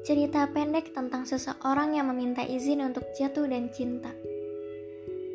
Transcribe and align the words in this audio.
Cerita 0.00 0.48
pendek 0.48 0.96
tentang 0.96 1.28
seseorang 1.28 1.92
yang 1.92 2.08
meminta 2.08 2.40
izin 2.40 2.80
untuk 2.80 3.04
jatuh 3.20 3.44
dan 3.44 3.68
cinta. 3.68 4.08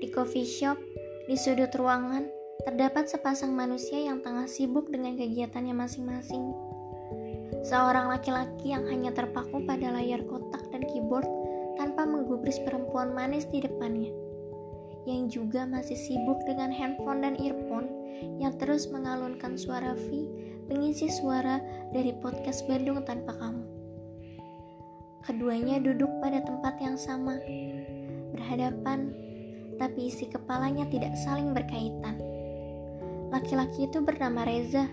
Di 0.01 0.10
coffee 0.10 0.41
shop, 0.41 0.81
di 1.29 1.38
sudut 1.38 1.69
ruangan, 1.78 2.26
terdapat 2.65 3.05
sepasang 3.05 3.54
manusia 3.54 4.01
yang 4.01 4.26
tengah 4.26 4.49
sibuk 4.49 4.90
dengan 4.90 5.13
kegiatannya 5.22 5.78
masing-masing. 5.78 6.49
Seorang 7.62 8.09
laki-laki 8.09 8.73
yang 8.73 8.90
hanya 8.90 9.13
terpaku 9.13 9.62
pada 9.69 9.94
layar 9.94 10.26
kotak 10.26 10.65
dan 10.73 10.82
keyboard 10.90 11.29
tanpa 11.77 12.09
menggubris 12.09 12.58
perempuan 12.65 13.13
manis 13.13 13.45
di 13.45 13.62
depannya, 13.62 14.09
yang 15.05 15.29
juga 15.29 15.69
masih 15.69 15.94
sibuk 15.94 16.41
dengan 16.50 16.73
handphone 16.73 17.22
dan 17.22 17.38
earphone 17.38 17.86
yang 18.41 18.58
terus 18.58 18.90
mengalunkan 18.90 19.62
suara 19.62 19.94
V, 19.94 20.26
pengisi 20.66 21.05
suara 21.05 21.62
dari 21.94 22.18
podcast 22.18 22.66
Bandung 22.66 23.05
tanpa 23.05 23.38
kamu. 23.38 23.75
Keduanya 25.26 25.82
duduk 25.82 26.22
pada 26.22 26.38
tempat 26.46 26.78
yang 26.78 26.94
sama, 27.02 27.42
berhadapan, 28.30 29.10
tapi 29.82 30.14
isi 30.14 30.30
kepalanya 30.30 30.86
tidak 30.86 31.18
saling 31.18 31.50
berkaitan. 31.50 32.22
Laki-laki 33.34 33.90
itu 33.90 34.06
bernama 34.06 34.46
Reza, 34.46 34.86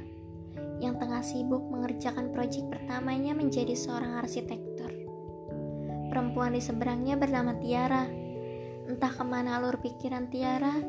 yang 0.81 0.97
tengah 0.97 1.21
sibuk 1.21 1.61
mengerjakan 1.69 2.33
proyek 2.33 2.65
pertamanya 2.73 3.37
menjadi 3.37 3.77
seorang 3.77 4.25
arsitektur. 4.25 4.89
Perempuan 6.09 6.57
di 6.57 6.65
seberangnya 6.65 7.21
bernama 7.21 7.53
Tiara. 7.61 8.09
Entah 8.89 9.13
ke 9.13 9.25
mana 9.29 9.61
alur 9.61 9.77
pikiran 9.85 10.33
Tiara, 10.33 10.81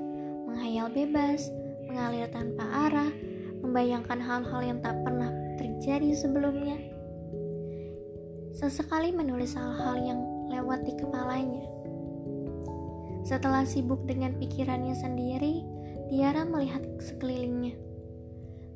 menghayal 0.48 0.88
bebas, 0.88 1.52
mengalir 1.91 2.32
tanpa 2.32 2.64
arah, 2.64 3.12
membayangkan 3.60 4.24
hal-hal 4.24 4.62
yang 4.63 4.80
tak 4.80 4.96
pernah 5.04 5.35
terjadi 5.60 6.16
sebelumnya 6.16 6.93
sesekali 8.54 9.09
menulis 9.09 9.57
hal-hal 9.57 9.98
yang 9.98 10.20
lewat 10.54 10.85
di 10.85 10.93
kepalanya. 10.93 11.65
Setelah 13.26 13.65
sibuk 13.65 14.05
dengan 14.05 14.37
pikirannya 14.37 14.93
sendiri, 14.93 15.65
Tiara 16.13 16.45
melihat 16.45 16.85
sekelilingnya, 17.01 17.73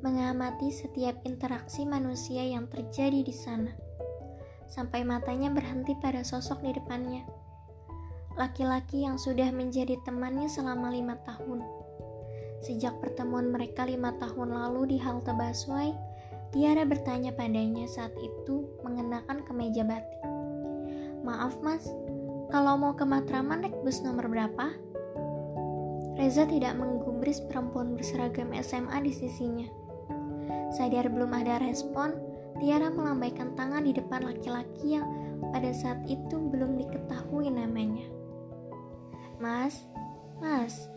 mengamati 0.02 0.74
setiap 0.74 1.22
interaksi 1.22 1.86
manusia 1.86 2.42
yang 2.42 2.66
terjadi 2.66 3.22
di 3.22 3.30
sana, 3.30 3.70
sampai 4.66 5.06
matanya 5.06 5.54
berhenti 5.54 5.94
pada 6.02 6.26
sosok 6.26 6.64
di 6.66 6.74
depannya. 6.74 7.22
Laki-laki 8.34 9.06
yang 9.06 9.18
sudah 9.18 9.50
menjadi 9.54 9.98
temannya 10.02 10.50
selama 10.50 10.90
lima 10.90 11.14
tahun. 11.22 11.62
Sejak 12.64 12.98
pertemuan 12.98 13.54
mereka 13.54 13.86
lima 13.86 14.10
tahun 14.18 14.50
lalu 14.50 14.94
di 14.94 14.98
halte 14.98 15.30
busway, 15.30 15.94
Tiara 16.48 16.88
bertanya 16.88 17.36
padanya 17.36 17.84
saat 17.84 18.16
itu 18.16 18.64
mengenakan 18.80 19.44
kemeja 19.44 19.84
batik. 19.84 20.22
Maaf 21.20 21.60
mas, 21.60 21.84
kalau 22.48 22.80
mau 22.80 22.96
ke 22.96 23.04
Matraman 23.04 23.68
naik 23.68 23.76
bus 23.84 24.00
nomor 24.00 24.32
berapa? 24.32 24.72
Reza 26.16 26.48
tidak 26.48 26.74
menggubris 26.80 27.44
perempuan 27.44 27.92
berseragam 27.92 28.56
SMA 28.56 28.96
di 29.04 29.12
sisinya. 29.12 29.68
Sadar 30.72 31.12
belum 31.12 31.36
ada 31.36 31.60
respon, 31.60 32.16
Tiara 32.56 32.88
melambaikan 32.88 33.52
tangan 33.52 33.84
di 33.84 33.92
depan 33.92 34.24
laki-laki 34.24 34.96
yang 34.96 35.06
pada 35.52 35.70
saat 35.70 36.00
itu 36.08 36.40
belum 36.40 36.80
diketahui 36.80 37.52
namanya. 37.52 38.08
Mas, 39.38 39.84
mas. 40.40 40.88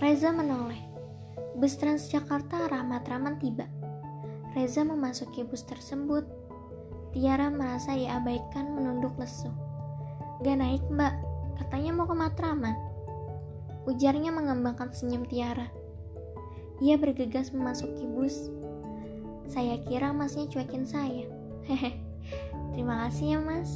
Reza 0.00 0.32
menoleh. 0.32 0.80
Bus 1.60 1.76
Transjakarta 1.76 2.72
Rahmat 2.72 3.04
Raman 3.04 3.36
tiba. 3.36 3.68
Reza 4.50 4.82
memasuki 4.82 5.46
bus 5.46 5.62
tersebut. 5.62 6.26
Tiara 7.14 7.54
merasa 7.54 7.94
diabaikan 7.94 8.74
menunduk 8.74 9.14
lesu. 9.14 9.46
Gak 10.42 10.58
naik 10.58 10.82
mbak, 10.90 11.14
katanya 11.62 11.94
mau 11.94 12.10
ke 12.10 12.18
Matraman. 12.18 12.74
Ujarnya 13.86 14.34
mengembangkan 14.34 14.90
senyum 14.90 15.22
Tiara. 15.30 15.70
Ia 16.82 16.98
bergegas 16.98 17.54
memasuki 17.54 18.10
bus. 18.10 18.50
Saya 19.46 19.78
kira 19.86 20.10
masnya 20.10 20.50
cuekin 20.50 20.82
saya. 20.82 21.30
Hehe, 21.70 22.02
terima 22.74 23.06
kasih 23.06 23.38
ya 23.38 23.38
mas. 23.38 23.70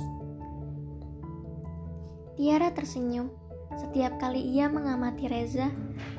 Tiara 2.34 2.74
tersenyum. 2.74 3.30
Setiap 3.78 4.18
kali 4.18 4.42
ia 4.42 4.66
mengamati 4.66 5.30
Reza, 5.30 5.70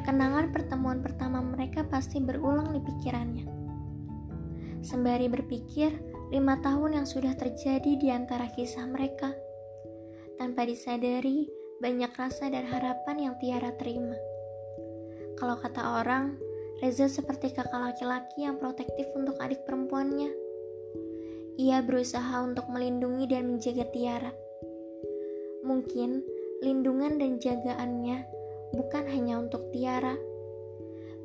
kenangan 0.07 0.55
pertemuan 0.55 1.03
pertama 1.03 1.43
mereka 1.43 1.83
pasti 1.87 2.23
berulang 2.23 2.71
di 2.71 2.79
pikirannya 2.83 3.54
sembari 4.85 5.25
berpikir 5.25 5.89
lima 6.29 6.61
tahun 6.61 7.01
yang 7.01 7.07
sudah 7.09 7.33
terjadi 7.33 7.97
di 7.97 8.13
antara 8.13 8.45
kisah 8.53 8.85
mereka. 8.85 9.33
Tanpa 10.37 10.69
disadari, 10.69 11.49
banyak 11.81 12.13
rasa 12.13 12.53
dan 12.53 12.69
harapan 12.69 13.17
yang 13.17 13.35
Tiara 13.41 13.73
terima. 13.75 14.13
Kalau 15.35 15.57
kata 15.57 16.05
orang, 16.05 16.37
Reza 16.83 17.07
seperti 17.07 17.55
kakak 17.55 17.81
laki-laki 17.81 18.45
yang 18.45 18.59
protektif 18.61 19.07
untuk 19.15 19.39
adik 19.39 19.63
perempuannya. 19.63 20.27
Ia 21.55 21.79
berusaha 21.81 22.43
untuk 22.43 22.67
melindungi 22.67 23.25
dan 23.31 23.47
menjaga 23.47 23.87
Tiara. 23.95 24.31
Mungkin 25.63 26.19
lindungan 26.61 27.15
dan 27.17 27.39
jagaannya 27.39 28.27
bukan 28.75 29.03
hanya 29.07 29.39
untuk 29.39 29.71
Tiara, 29.71 30.19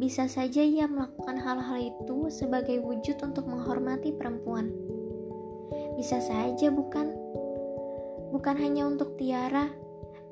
bisa 0.01 0.25
saja 0.33 0.65
ia 0.65 0.89
melakukan 0.89 1.37
hal-hal 1.37 1.93
itu 1.93 2.33
sebagai 2.33 2.81
wujud 2.81 3.21
untuk 3.21 3.45
menghormati 3.45 4.17
perempuan. 4.17 4.73
Bisa 6.01 6.25
saja 6.25 6.73
bukan? 6.73 7.13
Bukan 8.33 8.57
hanya 8.57 8.89
untuk 8.89 9.21
Tiara, 9.21 9.69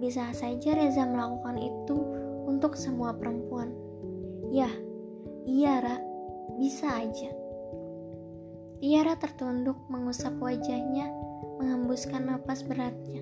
bisa 0.01 0.33
saja 0.33 0.73
Reza 0.73 1.05
melakukan 1.05 1.61
itu 1.61 2.01
untuk 2.49 2.81
semua 2.81 3.13
perempuan. 3.13 3.69
Ya, 4.49 4.73
iya 5.45 5.85
Ra, 5.85 6.01
bisa 6.57 6.89
aja. 6.89 7.29
Tiara 8.81 9.21
tertunduk 9.21 9.77
mengusap 9.93 10.33
wajahnya, 10.41 11.13
menghembuskan 11.61 12.25
napas 12.25 12.65
beratnya. 12.65 13.21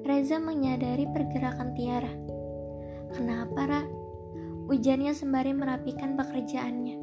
Reza 0.00 0.40
menyadari 0.40 1.04
pergerakan 1.12 1.76
Tiara. 1.76 2.14
Kenapa, 3.12 3.60
Ra? 3.68 3.99
Ujarnya 4.70 5.10
sembari 5.10 5.50
merapikan 5.50 6.14
pekerjaannya. 6.14 6.94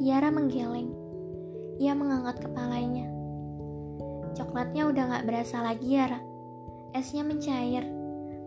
Tiara 0.00 0.32
menggeleng. 0.32 0.88
Ia 1.76 1.92
mengangkat 1.92 2.48
kepalanya. 2.48 3.12
Coklatnya 4.32 4.88
udah 4.88 5.04
gak 5.04 5.26
berasa 5.28 5.60
lagi 5.60 6.00
ya, 6.00 6.16
Ra. 6.16 6.20
Esnya 6.96 7.28
mencair. 7.28 7.84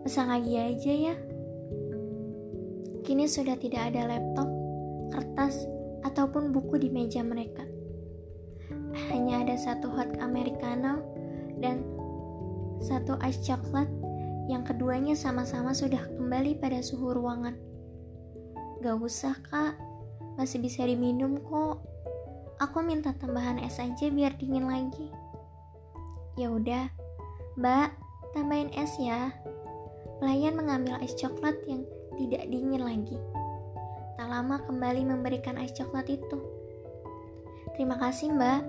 Pesan 0.02 0.26
lagi 0.26 0.58
aja 0.58 0.90
ya. 0.90 1.14
Kini 3.06 3.30
sudah 3.30 3.54
tidak 3.54 3.94
ada 3.94 4.10
laptop, 4.10 4.50
kertas, 5.14 5.70
ataupun 6.02 6.50
buku 6.50 6.82
di 6.82 6.90
meja 6.90 7.22
mereka. 7.22 7.62
Hanya 9.14 9.46
ada 9.46 9.54
satu 9.54 9.86
hot 9.86 10.18
americano 10.18 10.98
dan 11.62 11.86
satu 12.82 13.14
ice 13.22 13.38
coklat 13.46 13.86
yang 14.50 14.66
keduanya 14.66 15.14
sama-sama 15.14 15.70
sudah 15.70 16.10
kembali 16.18 16.58
pada 16.58 16.82
suhu 16.82 17.14
ruangan. 17.14 17.69
Gak 18.80 18.96
usah 18.96 19.36
kak, 19.44 19.76
masih 20.40 20.56
bisa 20.64 20.88
diminum 20.88 21.36
kok. 21.44 21.84
Aku 22.64 22.80
minta 22.80 23.12
tambahan 23.12 23.60
es 23.60 23.76
aja 23.76 24.08
biar 24.08 24.40
dingin 24.40 24.72
lagi. 24.72 25.12
Ya 26.40 26.48
udah, 26.48 26.88
mbak, 27.60 27.92
tambahin 28.32 28.72
es 28.72 28.96
ya. 28.96 29.36
Pelayan 30.16 30.56
mengambil 30.56 30.96
es 31.04 31.12
coklat 31.12 31.60
yang 31.68 31.84
tidak 32.16 32.48
dingin 32.48 32.80
lagi. 32.80 33.20
Tak 34.16 34.32
lama 34.32 34.64
kembali 34.64 35.04
memberikan 35.04 35.60
es 35.60 35.76
coklat 35.76 36.08
itu. 36.08 36.40
Terima 37.76 38.00
kasih 38.00 38.32
mbak, 38.32 38.64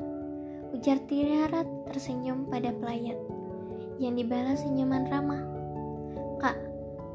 ujar 0.76 1.00
Tiara 1.08 1.64
tersenyum 1.88 2.52
pada 2.52 2.76
pelayan. 2.76 3.16
Yang 3.96 4.28
dibalas 4.28 4.60
senyuman 4.60 5.08
ramah. 5.08 5.44
Kak, 6.44 6.60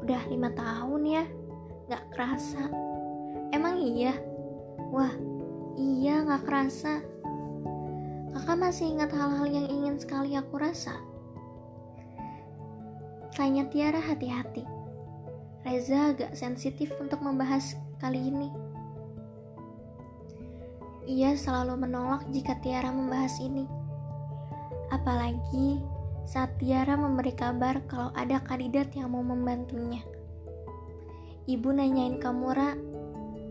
udah 0.01 0.21
lima 0.33 0.49
tahun 0.57 1.01
ya, 1.05 1.23
gak 1.93 2.03
kerasa. 2.17 2.86
Emang 3.55 3.79
iya? 3.79 4.15
Wah, 4.91 5.11
iya 5.79 6.23
gak 6.23 6.43
kerasa. 6.47 6.99
Kakak 8.35 8.57
masih 8.59 8.95
ingat 8.95 9.11
hal-hal 9.11 9.47
yang 9.47 9.67
ingin 9.67 9.95
sekali 9.97 10.35
aku 10.35 10.59
rasa? 10.59 10.95
Tanya 13.37 13.69
Tiara 13.69 14.01
hati-hati. 14.01 14.65
Reza 15.67 16.15
agak 16.15 16.33
sensitif 16.33 16.89
untuk 16.97 17.19
membahas 17.21 17.75
kali 17.99 18.31
ini. 18.31 18.49
Ia 21.07 21.35
selalu 21.39 21.87
menolak 21.87 22.27
jika 22.35 22.59
Tiara 22.59 22.91
membahas 22.91 23.39
ini. 23.39 23.67
Apalagi 24.91 25.79
saat 26.27 26.55
Tiara 26.59 26.99
memberi 26.99 27.31
kabar 27.31 27.79
kalau 27.87 28.11
ada 28.11 28.43
kandidat 28.43 28.91
yang 28.91 29.15
mau 29.15 29.23
membantunya. 29.23 30.03
Ibu 31.47 31.71
nanyain 31.71 32.19
kamu, 32.19 32.47
Ra, 32.51 32.75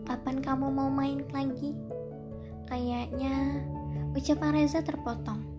Kapan 0.07 0.39
kamu 0.39 0.71
mau 0.71 0.87
main 0.87 1.27
lagi? 1.35 1.75
Kayaknya 2.71 3.59
ucapan 4.15 4.55
Reza 4.55 4.79
terpotong. 4.79 5.57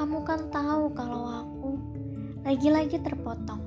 Kamu 0.00 0.24
kan 0.24 0.48
tahu 0.48 0.96
kalau 0.96 1.28
aku 1.28 1.76
lagi-lagi 2.40 2.96
terpotong. 3.04 3.60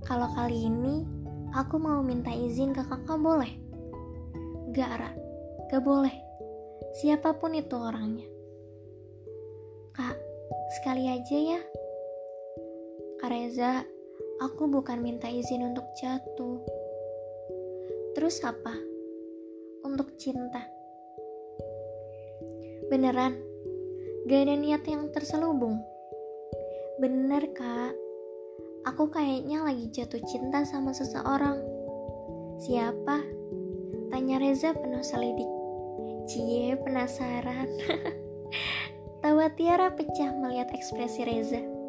Kalau 0.00 0.32
kali 0.32 0.64
ini 0.64 1.04
aku 1.52 1.76
mau 1.76 2.00
minta 2.00 2.32
izin 2.32 2.72
ke 2.72 2.80
kakak 2.88 3.20
boleh? 3.20 3.52
Gak, 4.72 4.96
Ra. 4.96 5.12
Gak 5.68 5.84
boleh. 5.84 6.16
Siapa 6.96 7.36
pun 7.36 7.52
itu 7.52 7.76
orangnya. 7.76 8.24
Kak, 9.92 10.16
sekali 10.80 11.04
aja 11.12 11.36
ya. 11.36 11.60
Kak 13.20 13.28
Reza, 13.28 13.84
aku 14.40 14.72
bukan 14.72 15.04
minta 15.04 15.28
izin 15.28 15.68
untuk 15.68 15.84
jatuh. 16.00 16.64
Terus 18.16 18.42
apa? 18.42 18.74
Untuk 19.86 20.14
cinta. 20.20 20.66
Beneran, 22.90 23.38
gak 24.26 24.40
ada 24.46 24.54
niat 24.58 24.82
yang 24.86 25.08
terselubung. 25.14 25.78
Bener 27.00 27.48
kak, 27.56 27.94
aku 28.84 29.08
kayaknya 29.08 29.64
lagi 29.64 29.88
jatuh 29.94 30.20
cinta 30.26 30.66
sama 30.66 30.90
seseorang. 30.92 31.62
Siapa? 32.60 33.22
Tanya 34.10 34.36
Reza 34.42 34.74
penuh 34.74 35.02
selidik. 35.06 35.48
Cie, 36.26 36.76
penasaran. 36.78 37.70
Tawa 39.22 39.52
Tiara 39.54 39.94
pecah 39.94 40.34
melihat 40.34 40.68
ekspresi 40.74 41.22
Reza. 41.24 41.80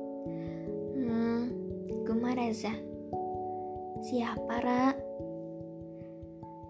Guma 2.12 2.36
Reza. 2.36 2.76
Siapa, 4.04 4.60
Ra? 4.60 4.92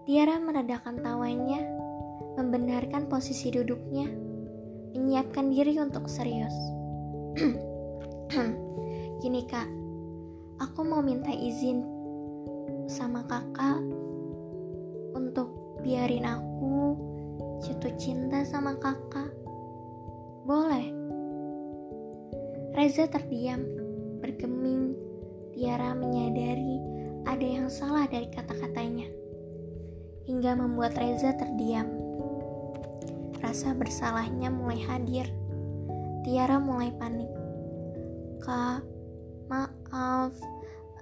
Tiara 0.02 0.34
meredakan 0.42 0.98
tawanya, 0.98 1.62
membenarkan 2.34 3.06
posisi 3.06 3.54
duduknya, 3.54 4.10
menyiapkan 4.98 5.54
diri 5.54 5.78
untuk 5.78 6.10
serius. 6.10 6.50
Gini 9.22 9.46
kak, 9.46 9.70
aku 10.58 10.82
mau 10.82 11.06
minta 11.06 11.30
izin 11.30 11.86
sama 12.90 13.22
kakak 13.30 13.78
untuk 15.14 15.78
biarin 15.86 16.26
aku 16.26 16.98
jatuh 17.62 17.94
cinta 17.94 18.42
sama 18.42 18.74
kakak. 18.82 19.30
Boleh? 20.42 20.90
Reza 22.74 23.06
terdiam, 23.06 23.62
bergeming, 24.18 24.98
Tiara 25.54 25.94
menyadari 25.94 26.82
ada 27.22 27.46
yang 27.46 27.70
salah 27.70 28.10
dari 28.10 28.26
kata-katanya, 28.34 29.21
hingga 30.26 30.54
membuat 30.54 30.94
Reza 30.98 31.34
terdiam. 31.34 31.86
Rasa 33.42 33.74
bersalahnya 33.74 34.48
mulai 34.48 34.78
hadir. 34.86 35.26
Tiara 36.22 36.62
mulai 36.62 36.94
panik. 36.94 37.30
Kak, 38.42 38.86
maaf, 39.50 40.32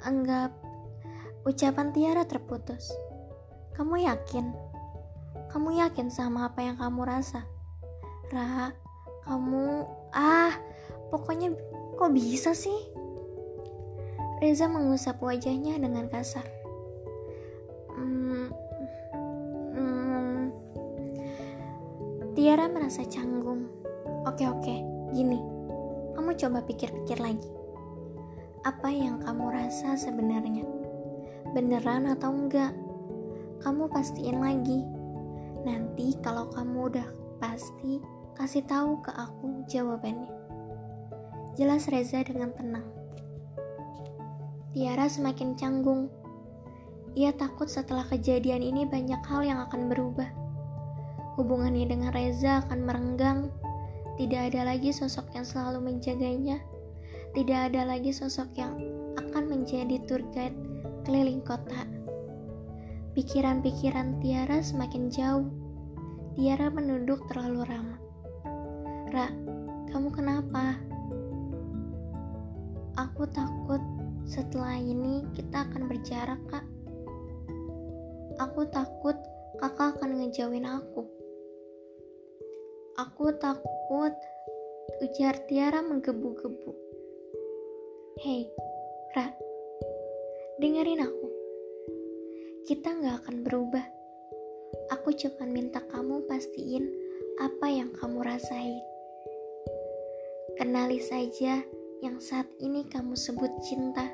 anggap 0.04 0.52
ucapan 1.44 1.92
Tiara 1.92 2.24
terputus. 2.24 2.92
Kamu 3.76 4.00
yakin? 4.00 4.52
Kamu 5.52 5.76
yakin 5.80 6.08
sama 6.08 6.48
apa 6.48 6.64
yang 6.64 6.76
kamu 6.80 7.04
rasa? 7.04 7.44
Ra, 8.32 8.72
kamu 9.28 9.84
ah, 10.14 10.54
pokoknya 11.12 11.52
kok 11.98 12.12
bisa 12.12 12.56
sih? 12.56 12.76
Reza 14.40 14.70
mengusap 14.72 15.20
wajahnya 15.20 15.76
dengan 15.76 16.08
kasar. 16.08 16.59
Tiara 22.50 22.66
merasa 22.66 23.06
canggung. 23.06 23.70
Oke 24.26 24.42
oke, 24.42 24.74
gini. 25.14 25.38
Kamu 26.18 26.34
coba 26.34 26.58
pikir-pikir 26.66 27.22
lagi. 27.22 27.46
Apa 28.66 28.90
yang 28.90 29.22
kamu 29.22 29.54
rasa 29.54 29.94
sebenarnya? 29.94 30.66
Beneran 31.54 32.10
atau 32.10 32.34
enggak? 32.34 32.74
Kamu 33.62 33.86
pastiin 33.94 34.42
lagi. 34.42 34.82
Nanti 35.62 36.18
kalau 36.26 36.50
kamu 36.50 36.90
udah 36.90 37.06
pasti, 37.38 38.02
kasih 38.34 38.66
tahu 38.66 38.98
ke 38.98 39.14
aku 39.14 39.62
jawabannya. 39.70 40.34
Jelas 41.54 41.86
Reza 41.86 42.18
dengan 42.26 42.50
tenang. 42.50 42.90
Tiara 44.74 45.06
semakin 45.06 45.54
canggung. 45.54 46.10
Ia 47.14 47.30
takut 47.30 47.70
setelah 47.70 48.10
kejadian 48.10 48.66
ini 48.66 48.90
banyak 48.90 49.22
hal 49.22 49.46
yang 49.46 49.62
akan 49.70 49.86
berubah. 49.86 50.39
Hubungannya 51.38 51.86
dengan 51.86 52.10
Reza 52.10 52.64
akan 52.66 52.86
merenggang. 52.86 53.52
Tidak 54.18 54.52
ada 54.52 54.74
lagi 54.74 54.90
sosok 54.90 55.30
yang 55.36 55.46
selalu 55.46 55.92
menjaganya. 55.92 56.58
Tidak 57.30 57.60
ada 57.70 57.86
lagi 57.86 58.10
sosok 58.10 58.50
yang 58.58 58.74
akan 59.14 59.46
menjadi 59.46 60.02
tour 60.10 60.22
guide 60.34 60.56
keliling 61.06 61.42
kota. 61.42 61.86
Pikiran-pikiran 63.14 64.18
Tiara 64.22 64.62
semakin 64.62 65.10
jauh. 65.10 65.46
Tiara 66.34 66.70
menunduk 66.70 67.26
terlalu 67.26 67.66
ramah. 67.66 68.00
Ra, 69.10 69.26
kamu 69.90 70.08
kenapa? 70.14 70.78
Aku 72.94 73.26
takut 73.30 73.82
setelah 74.26 74.78
ini 74.78 75.26
kita 75.34 75.66
akan 75.66 75.90
berjarak, 75.90 76.38
Kak. 76.46 76.66
Aku 78.38 78.62
takut 78.70 79.18
kakak 79.58 79.98
akan 79.98 80.22
ngejauhin 80.22 80.64
aku. 80.64 81.19
Aku 83.00 83.32
takut 83.32 84.12
ujar 85.00 85.32
Tiara 85.48 85.80
menggebu-gebu. 85.80 86.68
Hei, 88.20 88.44
Ra, 89.16 89.24
dengerin 90.60 91.08
aku. 91.08 91.26
Kita 92.68 92.92
nggak 92.92 93.24
akan 93.24 93.36
berubah. 93.40 93.86
Aku 94.92 95.16
cuma 95.16 95.48
minta 95.48 95.80
kamu 95.80 96.28
pastiin 96.28 96.92
apa 97.40 97.72
yang 97.72 97.88
kamu 97.96 98.20
rasain. 98.20 98.84
Kenali 100.60 101.00
saja 101.00 101.64
yang 102.04 102.20
saat 102.20 102.52
ini 102.60 102.84
kamu 102.84 103.16
sebut 103.16 103.48
cinta. 103.64 104.12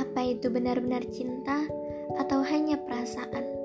Apa 0.00 0.32
itu 0.32 0.48
benar-benar 0.48 1.04
cinta 1.12 1.60
atau 2.16 2.40
hanya 2.40 2.80
perasaan? 2.80 3.59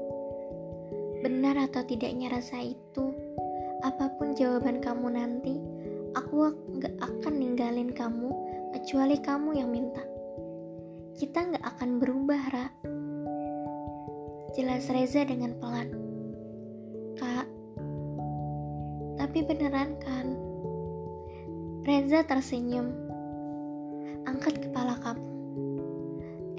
Benar 1.26 1.58
atau 1.58 1.82
tidaknya 1.82 2.30
rasa 2.30 2.62
itu, 2.62 3.10
apa 3.82 4.14
pun 4.14 4.38
jawaban 4.38 4.78
kamu 4.78 5.10
nanti, 5.10 5.58
aku 6.14 6.54
gak 6.78 6.94
akan 7.02 7.42
ninggalin 7.42 7.90
kamu 7.90 8.30
kecuali 8.78 9.18
kamu 9.18 9.58
yang 9.58 9.74
minta. 9.74 10.06
Kita 11.18 11.50
gak 11.50 11.66
akan 11.66 11.98
berubah, 11.98 12.42
Ra. 12.54 12.68
Jelas 14.54 14.86
Reza 14.86 15.26
dengan 15.26 15.58
pelan. 15.58 15.90
Kak, 17.18 17.50
tapi 19.18 19.50
beneran 19.50 19.98
kan? 19.98 20.30
Reza 21.90 22.22
tersenyum. 22.22 22.94
Angkat 24.30 24.62
kepala 24.62 24.94
kamu. 25.02 25.26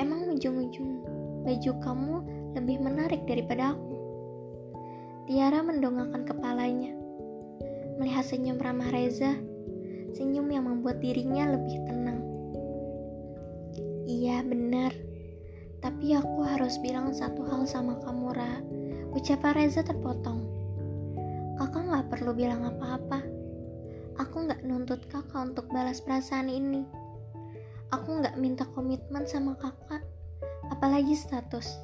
Emang 0.03 0.27
ujung-ujung 0.35 1.07
baju 1.47 1.73
kamu 1.87 2.15
lebih 2.59 2.83
menarik 2.83 3.23
daripada 3.31 3.79
aku? 3.79 3.86
Tiara 5.27 5.61
mendongakkan 5.61 6.23
kepalanya. 6.25 6.95
Melihat 7.99 8.25
senyum 8.25 8.57
ramah 8.57 8.89
Reza, 8.95 9.35
senyum 10.15 10.47
yang 10.49 10.71
membuat 10.71 11.03
dirinya 11.03 11.53
lebih 11.53 11.77
tenang. 11.85 12.21
Iya, 14.07 14.47
benar. 14.47 14.95
Tapi 15.83 16.15
aku 16.15 16.47
harus 16.47 16.79
bilang 16.81 17.11
satu 17.11 17.43
hal 17.51 17.67
sama 17.67 17.99
kamu, 18.01 18.33
Ra. 18.33 18.55
Ucapan 19.13 19.53
Reza 19.59 19.83
terpotong. 19.83 20.47
Kakak 21.59 21.83
gak 21.89 22.07
perlu 22.13 22.37
bilang 22.37 22.63
apa-apa 22.63 23.37
Aku 24.17 24.49
nggak 24.49 24.65
nuntut 24.65 25.05
kakak 25.13 25.53
untuk 25.53 25.69
balas 25.69 26.01
perasaan 26.01 26.49
ini. 26.49 26.89
Aku 27.93 28.17
nggak 28.17 28.41
minta 28.41 28.65
komitmen 28.73 29.29
sama 29.29 29.53
kakak, 29.61 30.01
apalagi 30.73 31.13
status. 31.13 31.77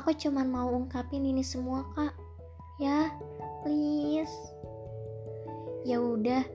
Aku 0.00 0.16
cuma 0.16 0.40
mau 0.40 0.72
ungkapin 0.72 1.20
ini 1.20 1.44
semua 1.44 1.84
kak. 1.92 2.16
Ya, 2.80 3.12
please. 3.60 4.32
Ya 5.84 6.00
udah, 6.00 6.48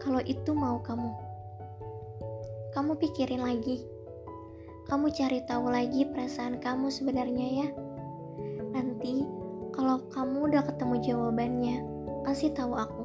kalau 0.00 0.24
itu 0.24 0.56
mau 0.56 0.80
kamu. 0.80 1.12
Kamu 2.72 2.96
pikirin 2.96 3.44
lagi. 3.44 3.84
Kamu 4.88 5.12
cari 5.12 5.44
tahu 5.44 5.68
lagi 5.68 6.08
perasaan 6.08 6.64
kamu 6.64 6.88
sebenarnya 6.88 7.60
ya. 7.60 7.68
Nanti 8.72 9.28
kalau 9.76 10.00
kamu 10.08 10.48
udah 10.48 10.64
ketemu 10.64 10.94
jawabannya, 11.12 11.76
kasih 12.24 12.48
tahu 12.56 12.80
aku. 12.80 13.04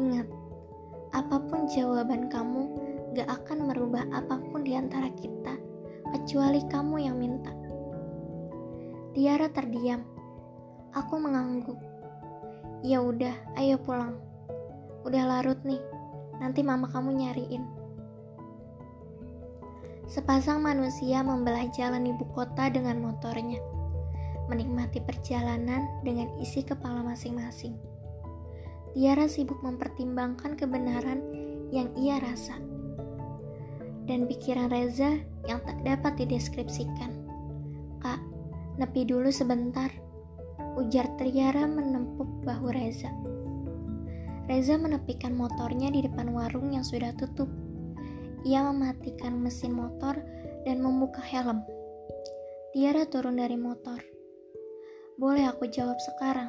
Ingat, 0.00 0.24
apa 1.12 1.36
pun 1.36 1.68
jawaban 1.68 2.32
kamu 2.32 2.64
gak 3.12 3.28
akan 3.28 3.68
merubah 3.68 4.08
apa 4.08 4.40
pun 4.48 4.64
di 4.64 4.72
antara 4.72 5.12
kita, 5.20 5.52
kecuali 6.16 6.64
kamu 6.64 6.96
yang 6.96 7.20
minta. 7.20 7.52
Tiara 9.12 9.52
terdiam. 9.52 10.19
Aku 10.90 11.22
mengangguk. 11.22 11.78
Ya 12.82 12.98
udah, 12.98 13.34
ayo 13.60 13.78
pulang. 13.78 14.18
udah 15.00 15.22
larut 15.24 15.56
nih. 15.64 15.80
Nanti 16.42 16.60
mama 16.60 16.90
kamu 16.90 17.16
nyariin. 17.24 17.64
Sepasang 20.10 20.58
manusia 20.66 21.22
membelah 21.22 21.70
jalan 21.70 22.10
ibu 22.10 22.26
kota 22.34 22.66
dengan 22.66 22.98
motornya, 22.98 23.62
menikmati 24.50 24.98
perjalanan 24.98 25.86
dengan 26.02 26.26
isi 26.42 26.66
kepala 26.66 27.06
masing-masing. 27.06 27.78
Tiara 28.90 29.30
sibuk 29.30 29.62
mempertimbangkan 29.62 30.58
kebenaran 30.58 31.22
yang 31.70 31.94
ia 31.94 32.18
rasa 32.18 32.58
dan 34.10 34.26
pikiran 34.26 34.66
Reza 34.74 35.22
yang 35.46 35.62
tak 35.62 35.78
dapat 35.86 36.18
dideskripsikan. 36.18 37.14
Kak, 38.02 38.18
nepi 38.82 39.06
dulu 39.06 39.30
sebentar, 39.30 39.94
ujar 40.80 41.04
Tiara 41.20 41.68
menempuk 41.68 42.40
bahu 42.48 42.72
Reza. 42.72 43.12
Reza 44.48 44.80
menepikan 44.80 45.36
motornya 45.36 45.92
di 45.92 46.00
depan 46.02 46.32
warung 46.32 46.72
yang 46.72 46.80
sudah 46.80 47.12
tutup. 47.20 47.46
Ia 48.48 48.64
mematikan 48.72 49.36
mesin 49.36 49.76
motor 49.76 50.16
dan 50.64 50.80
membuka 50.80 51.20
helm. 51.20 51.60
Tiara 52.72 53.04
turun 53.04 53.36
dari 53.36 53.60
motor. 53.60 54.00
Boleh 55.20 55.52
aku 55.52 55.68
jawab 55.68 56.00
sekarang? 56.00 56.48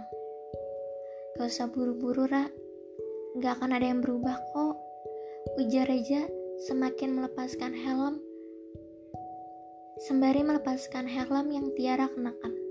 Gak 1.36 1.52
usah 1.52 1.68
buru-buru, 1.68 2.32
Ra. 2.32 2.48
Gak 3.44 3.60
akan 3.60 3.76
ada 3.76 3.92
yang 3.92 4.00
berubah 4.00 4.40
kok. 4.56 4.80
Ujar 5.60 5.92
Reza 5.92 6.32
semakin 6.72 7.20
melepaskan 7.20 7.76
helm 7.76 8.24
sembari 10.02 10.42
melepaskan 10.42 11.06
helm 11.06 11.54
yang 11.54 11.70
Tiara 11.78 12.10
kenakan. 12.10 12.71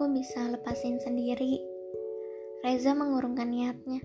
Aku 0.00 0.16
bisa 0.16 0.48
lepasin 0.48 0.96
sendiri, 0.96 1.60
Reza 2.64 2.96
mengurungkan 2.96 3.52
niatnya. 3.52 4.00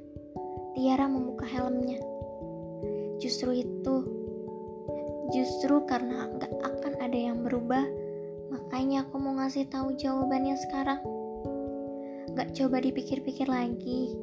Tiara 0.75 1.07
membuka 1.07 1.47
helmnya. 1.47 2.03
Justru 3.15 3.63
itu, 3.63 3.95
justru 5.31 5.87
karena 5.87 6.27
nggak 6.35 6.51
akan 6.51 6.93
ada 6.99 7.15
yang 7.15 7.47
berubah, 7.47 7.87
makanya 8.51 9.07
aku 9.07 9.23
mau 9.23 9.39
ngasih 9.39 9.71
tahu 9.71 9.95
jawabannya 9.95 10.59
sekarang. 10.67 10.99
Gak 12.35 12.51
coba 12.59 12.83
dipikir-pikir 12.83 13.47
lagi, 13.47 14.19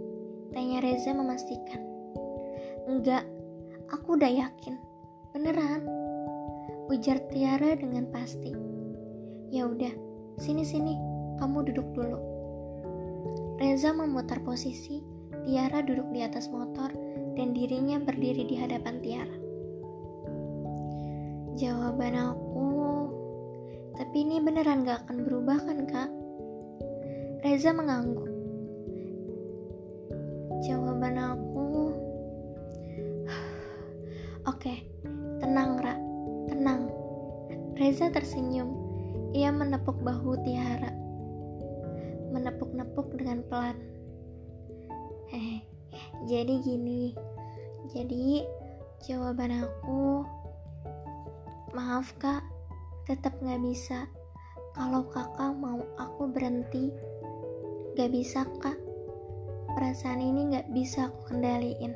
tanya 0.52 0.84
Reza 0.84 1.16
memastikan. 1.16 1.80
Enggak, 2.84 3.24
aku 3.88 4.20
udah 4.20 4.28
yakin, 4.28 4.76
beneran. 5.32 5.88
Ujar 6.92 7.16
Tiara 7.32 7.72
dengan 7.80 8.12
pasti. 8.12 8.52
Ya 9.48 9.64
udah, 9.64 9.96
sini-sini, 10.36 11.11
kamu 11.42 11.66
duduk 11.74 11.88
dulu. 11.98 12.18
Reza 13.58 13.90
memutar 13.90 14.38
posisi, 14.46 15.02
Tiara 15.42 15.82
duduk 15.82 16.14
di 16.14 16.22
atas 16.22 16.46
motor 16.46 16.94
dan 17.34 17.50
dirinya 17.50 17.98
berdiri 17.98 18.46
di 18.46 18.54
hadapan 18.54 19.02
Tiara. 19.02 19.36
Jawaban 21.58 22.14
aku, 22.14 22.70
tapi 23.98 24.22
ini 24.22 24.38
beneran 24.38 24.86
gak 24.86 25.02
akan 25.02 25.26
berubah 25.26 25.58
kan 25.66 25.78
kak? 25.90 26.10
Reza 27.42 27.74
mengangguk. 27.74 28.30
Jawaban 30.62 31.18
aku, 31.18 31.66
oke, 34.46 34.74
tenang 35.42 35.74
Ra, 35.82 35.98
tenang. 36.46 36.86
Reza 37.74 38.14
tersenyum. 38.14 38.78
Ia 39.34 39.50
menepuk 39.50 39.98
bahu 40.06 40.38
Tiara 40.46 41.01
menepuk-nepuk 42.32 43.12
dengan 43.14 43.44
pelan. 43.46 43.76
Hehe, 45.28 45.60
jadi 46.24 46.54
gini. 46.64 47.12
Jadi 47.92 48.40
jawaban 49.04 49.60
aku, 49.60 50.24
maaf 51.76 52.16
kak, 52.16 52.40
tetap 53.04 53.36
gak 53.44 53.60
bisa. 53.60 54.08
Kalau 54.72 55.04
kakak 55.12 55.52
mau 55.60 55.84
aku 56.00 56.32
berhenti, 56.32 56.88
gak 57.92 58.08
bisa 58.08 58.48
kak. 58.64 58.80
Perasaan 59.76 60.24
ini 60.24 60.56
gak 60.56 60.72
bisa 60.72 61.12
aku 61.12 61.36
kendaliin. 61.36 61.92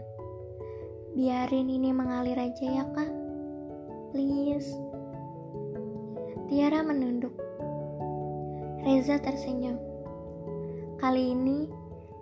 Biarin 1.16 1.72
ini 1.72 1.96
mengalir 1.96 2.36
aja 2.36 2.66
ya 2.68 2.84
kak. 2.92 3.08
Please. 4.12 4.68
Tiara 6.52 6.84
menunduk. 6.84 7.32
Reza 8.84 9.16
tersenyum. 9.18 9.95
Kali 10.96 11.36
ini, 11.36 11.68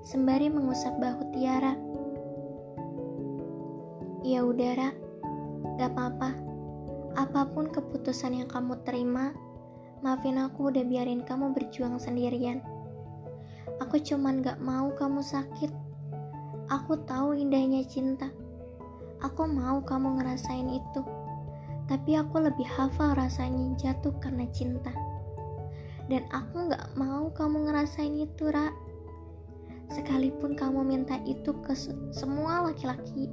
sembari 0.02 0.50
mengusap 0.50 0.98
bahu 0.98 1.30
Tiara. 1.30 1.78
Ya 4.26 4.42
udara, 4.42 4.90
gak 5.78 5.94
apa-apa. 5.94 6.34
Apa 7.14 7.54
pun 7.54 7.70
keputusan 7.70 8.34
yang 8.34 8.50
kamu 8.50 8.82
terima, 8.82 9.30
maafin 10.02 10.42
aku 10.42 10.74
udah 10.74 10.82
biarin 10.82 11.22
kamu 11.22 11.54
berjuang 11.54 12.02
sendirian. 12.02 12.66
Aku 13.78 14.02
cuman 14.02 14.42
gak 14.42 14.58
mau 14.58 14.90
kamu 14.98 15.22
sakit. 15.22 15.70
Aku 16.66 16.98
tahu 17.06 17.38
indahnya 17.38 17.86
cinta. 17.86 18.26
Aku 19.22 19.46
mau 19.46 19.86
kamu 19.86 20.18
ngerasain 20.18 20.66
itu. 20.66 21.06
Tapi 21.86 22.18
aku 22.18 22.42
lebih 22.42 22.66
hafal 22.74 23.14
rasanya 23.14 23.70
jatuh 23.78 24.18
karena 24.18 24.50
cinta 24.50 24.90
dan 26.12 26.28
aku 26.28 26.68
gak 26.68 26.92
mau 27.00 27.32
kamu 27.32 27.70
ngerasain 27.70 28.12
itu 28.20 28.52
Ra. 28.52 28.68
Sekalipun 29.88 30.56
kamu 30.56 30.84
minta 30.84 31.16
itu 31.24 31.52
ke 31.64 31.72
semua 32.12 32.68
laki-laki 32.68 33.32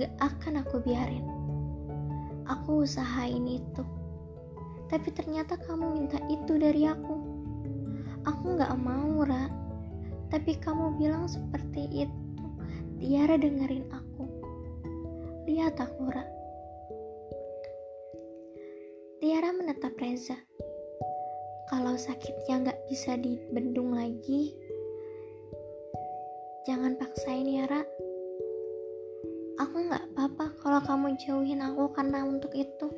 gak 0.00 0.12
akan 0.20 0.64
aku 0.64 0.80
biarin. 0.80 1.26
Aku 2.48 2.88
usahain 2.88 3.44
itu. 3.44 3.84
Tapi 4.88 5.08
ternyata 5.12 5.60
kamu 5.60 6.00
minta 6.00 6.16
itu 6.32 6.56
dari 6.56 6.88
aku. 6.88 7.16
Aku 8.24 8.56
gak 8.56 8.72
mau 8.80 9.20
Ra. 9.24 9.52
Tapi 10.32 10.56
kamu 10.60 10.96
bilang 10.96 11.28
seperti 11.28 12.08
itu 12.08 12.44
Tiara 12.98 13.36
dengerin 13.36 13.84
aku. 13.92 14.24
Lihat 15.44 15.76
aku 15.76 16.02
Ra. 16.08 16.24
Tiara 19.18 19.50
menetap 19.52 19.92
Reza 19.98 20.47
kalau 21.68 22.00
sakitnya 22.00 22.64
nggak 22.64 22.80
bisa 22.88 23.12
dibendung 23.20 23.92
lagi, 23.92 24.56
jangan 26.64 26.96
paksain 26.96 27.44
ya, 27.44 27.68
Ra. 27.68 27.84
Aku 29.60 29.76
nggak 29.76 30.04
apa-apa 30.12 30.56
kalau 30.64 30.80
kamu 30.80 31.20
jauhin 31.20 31.60
aku 31.60 31.92
karena 31.92 32.24
untuk 32.24 32.56
itu. 32.56 32.88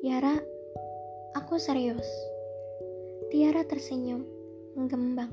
Yara, 0.00 0.40
aku 1.36 1.60
serius. 1.60 2.08
Tiara 3.28 3.64
tersenyum, 3.68 4.24
menggembang. 4.72 5.32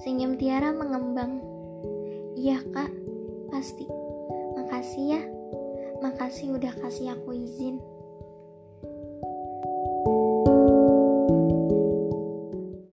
Senyum 0.00 0.40
Tiara 0.40 0.72
mengembang. 0.72 1.44
Iya 2.40 2.64
kak, 2.72 2.92
pasti. 3.52 3.84
Makasih 4.56 5.04
ya. 5.12 5.22
Makasih 6.00 6.56
udah 6.56 6.72
kasih 6.80 7.12
aku 7.12 7.36
izin. 7.36 7.91